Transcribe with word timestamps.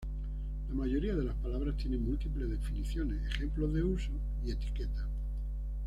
La 0.69 0.73
mayoría 0.73 1.13
de 1.15 1.23
las 1.25 1.35
palabras 1.35 1.77
tienen 1.77 2.03
múltiples 2.03 2.49
definiciones, 2.49 3.21
ejemplos 3.35 3.71
de 3.71 3.83
uso, 3.83 4.09
y 4.43 4.49
etiquetas. 4.49 5.05